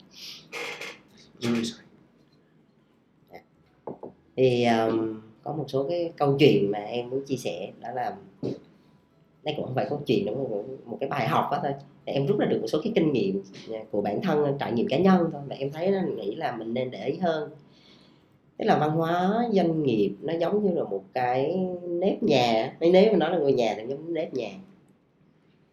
[4.36, 8.16] thì um, có một số cái câu chuyện mà em muốn chia sẻ đó là
[9.44, 11.72] đây cũng không phải câu chuyện đúng không một cái bài học đó thôi.
[12.04, 13.42] Để em rút ra được một số cái kinh nghiệm
[13.90, 16.74] của bản thân, trải nghiệm cá nhân thôi mà em thấy là nghĩ là mình
[16.74, 17.50] nên để ý hơn.
[18.58, 23.12] Tức là văn hóa doanh nghiệp nó giống như là một cái nếp nhà nếu
[23.12, 24.50] mà nói là ngôi nhà thì giống nếp nhà.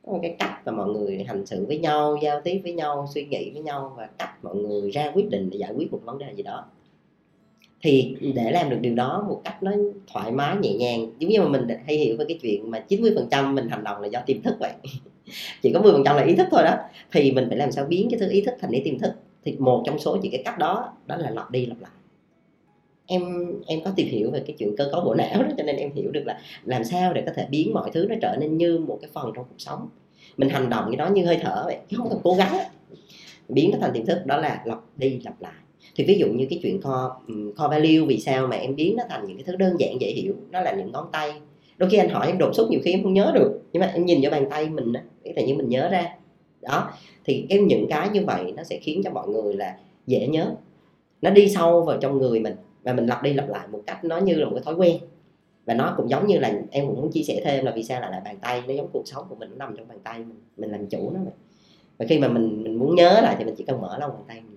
[0.06, 3.08] Có một cái cách mà mọi người hành xử với nhau, giao tiếp với nhau,
[3.14, 6.00] suy nghĩ với nhau và cách mọi người ra quyết định để giải quyết một
[6.06, 6.66] vấn đề gì đó
[7.82, 9.72] thì để làm được điều đó một cách nó
[10.14, 13.54] thoải mái, nhẹ nhàng, giống như mà mình hay hiểu về cái chuyện mà 90%
[13.54, 14.72] mình hành động là do tiềm thức vậy.
[15.62, 16.76] Chỉ có 10% là ý thức thôi đó.
[17.12, 19.12] Thì mình phải làm sao biến cái thứ ý thức thành cái tiềm thức.
[19.44, 21.92] Thì một trong số những cái cách đó đó là lặp đi lặp lại.
[23.06, 23.22] Em
[23.68, 25.92] em có tìm hiểu về cái chuyện cơ cấu bộ não đó, cho nên em
[25.96, 28.78] hiểu được là làm sao để có thể biến mọi thứ nó trở nên như
[28.78, 29.90] một cái phần trong cuộc sống.
[30.38, 32.58] Mình hành động cái đó như hơi thở vậy, chứ không cần cố gắng.
[33.50, 35.54] Biến nó thành tiềm thức, đó là lặp đi lặp lại
[36.00, 37.22] thì ví dụ như cái chuyện kho
[37.56, 40.12] kho value, vì sao mà em biến nó thành những cái thứ đơn giản dễ
[40.12, 41.34] hiểu, nó là những ngón tay.
[41.78, 43.92] Đôi khi anh hỏi em đột xuất nhiều khi em không nhớ được, nhưng mà
[43.94, 46.16] em nhìn vào bàn tay mình á cái tự nhiên mình nhớ ra.
[46.62, 46.92] Đó,
[47.26, 50.52] thì em những cái như vậy nó sẽ khiến cho mọi người là dễ nhớ.
[51.22, 54.04] Nó đi sâu vào trong người mình và mình lặp đi lặp lại một cách
[54.04, 54.98] nó như là một cái thói quen.
[55.66, 58.02] Và nó cũng giống như là em cũng muốn chia sẻ thêm là vì sao
[58.02, 60.20] lại là bàn tay, nó giống cuộc sống của mình, nó nằm trong bàn tay
[60.20, 61.32] mình mình làm chủ nó mà.
[61.98, 64.24] và khi mà mình mình muốn nhớ lại thì mình chỉ cần mở lòng bàn
[64.28, 64.49] tay mình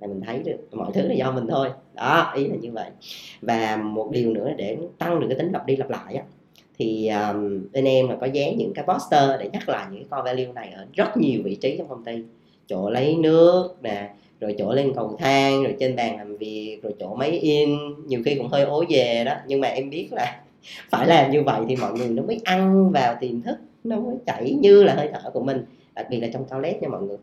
[0.00, 1.68] là mình thấy được mọi thứ là do mình thôi.
[1.94, 2.90] Đó ý là như vậy.
[3.40, 6.22] Và một điều nữa để tăng được cái tính lặp đi lặp lại á
[6.80, 10.08] thì um, bên em là có dán những cái poster để nhắc lại những cái
[10.10, 12.22] core value này ở rất nhiều vị trí trong công ty.
[12.66, 14.10] Chỗ lấy nước nè
[14.40, 18.22] rồi chỗ lên cầu thang rồi trên bàn làm việc rồi chỗ máy in nhiều
[18.24, 19.34] khi cũng hơi ố về đó.
[19.46, 20.40] Nhưng mà em biết là
[20.90, 24.16] phải làm như vậy thì mọi người nó mới ăn vào tiềm thức nó mới
[24.26, 27.16] chảy như là hơi thở của mình đặc biệt là trong toilet nha mọi người.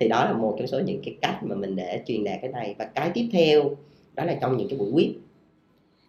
[0.00, 2.50] Thì đó là một trong số những cái cách mà mình để truyền đạt cái
[2.50, 2.74] này.
[2.78, 3.70] Và cái tiếp theo,
[4.14, 5.12] đó là trong những cái buổi quyết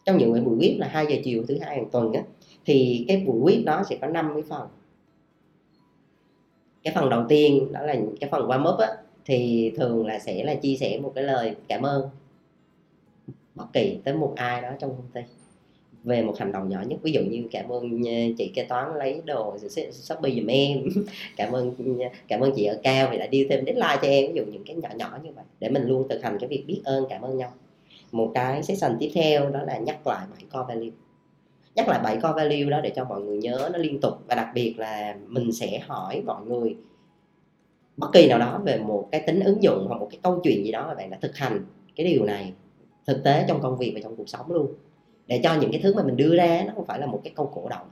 [0.05, 2.21] trong những cái buổi quyết là 2 giờ chiều thứ hai hàng tuần á,
[2.65, 4.67] thì cái buổi quyết đó sẽ có 5 cái phần.
[6.83, 8.87] Cái phần đầu tiên, đó là cái phần warm up á,
[9.25, 12.09] thì thường là sẽ là chia sẻ một cái lời cảm ơn
[13.55, 15.21] bất kỳ tới một ai đó trong công ty
[16.03, 16.99] về một hành động nhỏ nhất.
[17.03, 19.57] Ví dụ như cảm ơn ờ, chị kế toán lấy đồ
[19.91, 20.83] shopee giùm em.
[21.37, 24.33] Cảm ơn ờ, cảm ơn chị ở cao vì đã đi thêm deadline cho em.
[24.33, 26.63] Ví dụ những cái nhỏ nhỏ như vậy để mình luôn thực hành cái việc
[26.67, 27.53] biết ơn, cảm ơn nhau.
[28.11, 30.91] Một cái session tiếp theo đó là nhắc lại bảy core value.
[31.75, 34.13] Nhắc lại bảy core value đó để cho mọi người nhớ nó liên tục.
[34.27, 36.75] Và đặc biệt là mình sẽ hỏi mọi người
[37.97, 40.65] bất kỳ nào đó về một cái tính ứng dụng hoặc một cái câu chuyện
[40.65, 42.53] gì đó mà bạn đã thực hành cái điều này
[43.07, 44.73] thực tế trong công việc và trong cuộc sống luôn
[45.29, 47.33] để cho những cái thứ mà mình đưa ra nó không phải là một cái
[47.35, 47.87] câu cổ động.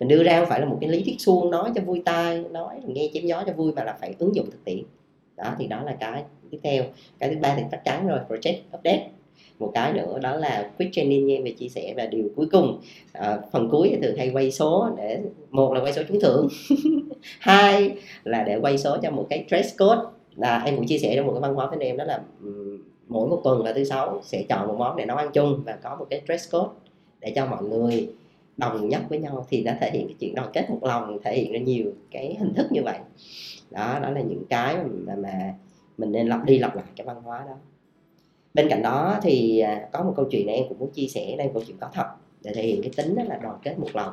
[0.00, 2.44] Mình đưa ra không phải là một cái lý thuyết suông nói cho vui tai
[2.50, 4.82] nói nghe chém gió cho vui mà là phải ứng dụng thực tiễn.
[5.36, 6.84] Đó thì đó là cái tiếp theo.
[7.18, 9.08] Cái thứ ba thì chắc chắn rồi project update.
[9.58, 12.46] Một cái nữa đó là quick training như em về chia sẻ và điều cuối
[12.52, 12.80] cùng.
[13.12, 16.48] À, phần cuối thì thường hay quay số để một là quay số trúng thưởng
[17.40, 17.92] hai
[18.24, 20.00] là để quay số cho một cái dress code.
[20.36, 22.20] Là em cũng chia sẻ trong một cái văn hóa với anh em đó là
[23.08, 25.78] mỗi một tuần là thứ sáu sẽ chọn một món để nấu ăn chung và
[25.82, 26.70] có một cái dress code
[27.20, 28.08] để cho mọi người
[28.56, 31.36] đồng nhất với nhau thì nó thể hiện cái chuyện đoàn kết một lòng thể
[31.36, 32.98] hiện ra nhiều cái hình thức như vậy.
[33.70, 35.54] Đó đó là những cái mà, mà
[35.98, 37.54] mình nên lặp đi lặp lại cái văn hóa đó.
[38.54, 41.34] Bên cạnh đó thì à, có một câu chuyện này em cũng muốn chia sẻ
[41.38, 42.06] đây câu chuyện có thật
[42.42, 44.12] để thể hiện cái tính đó là đoàn kết một lòng.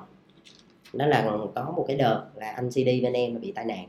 [0.93, 3.88] Đó là có một cái đợt là anh CD bên em bị tai nạn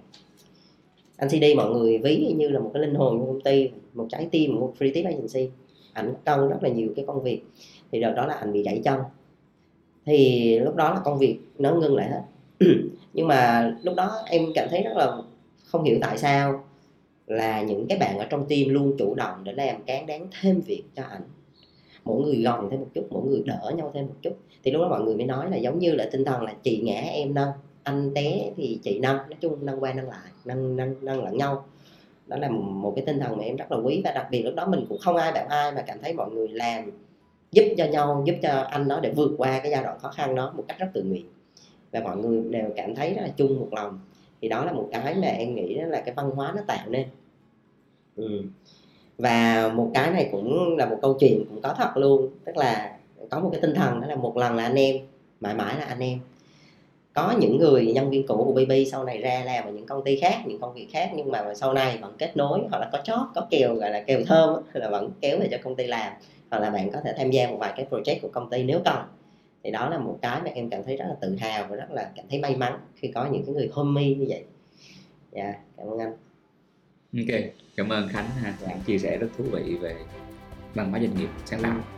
[1.16, 4.06] anh CD mọi người ví như là một cái linh hồn của công ty, một
[4.10, 5.50] trái tim, một free tip agency.
[5.92, 7.42] Ảnh cân rất là nhiều cái công việc.
[7.92, 9.00] Thì đợt đó là anh bị gãy chân.
[10.06, 12.22] Thì lúc đó là công việc nó ngưng lại hết.
[13.14, 15.16] Nhưng mà lúc đó em cảm thấy rất là
[15.64, 16.64] không hiểu tại sao
[17.26, 20.60] là những cái bạn ở trong team luôn chủ động để làm cán đáng thêm
[20.60, 21.22] việc cho ảnh.
[22.04, 24.36] Mỗi người gồng thêm một chút, mỗi người đỡ nhau thêm một chút.
[24.64, 26.80] Thì lúc đó mọi người mới nói là giống như là tinh thần là chị
[26.84, 27.50] ngã em nâng
[27.86, 31.36] anh té thì chị nâng nói chung nâng qua nâng lại nâng nâng nâng lẫn
[31.36, 31.66] nhau.
[32.26, 34.54] Đó là một cái tinh thần mà em rất là quý và đặc biệt lúc
[34.54, 36.90] đó mình cũng không ai bạn ai mà cảm thấy mọi người làm
[37.52, 40.34] giúp cho nhau, giúp cho anh đó để vượt qua cái giai đoạn khó khăn
[40.34, 41.26] đó một cách rất tự nguyện.
[41.92, 44.00] Và mọi người đều cảm thấy rất là chung một lòng.
[44.42, 46.88] Thì đó là một cái mà em nghĩ đó là cái văn hóa nó tạo
[46.88, 47.06] nên.
[48.16, 48.42] Ừ.
[49.18, 52.98] và một cái này cũng là một câu chuyện cũng có thật luôn, tức là
[53.30, 54.96] có một cái tinh thần đó là một lần là anh em,
[55.40, 56.18] mãi mãi là anh em
[57.16, 60.04] có những người nhân viên cũ của BB sau này ra làm ở những công
[60.04, 62.88] ty khác những công việc khác nhưng mà sau này vẫn kết nối hoặc là
[62.92, 65.86] có chót có kèo gọi là kèo thơm là vẫn kéo về cho công ty
[65.86, 66.12] làm.
[66.50, 68.80] Hoặc là bạn có thể tham gia một vài cái project của công ty nếu
[68.84, 68.98] cần.
[69.64, 71.90] Thì đó là một cái mà em cảm thấy rất là tự hào và rất
[71.90, 74.44] là cảm thấy may mắn khi có những cái người homie như vậy.
[75.32, 76.12] Dạ yeah, cảm ơn anh.
[77.18, 77.40] Ok
[77.76, 78.54] cảm ơn khánh ha.
[78.62, 78.74] Dạ.
[78.86, 79.96] chia sẻ rất thú vị về
[80.74, 81.95] văn hóa doanh nghiệp sáng tạo.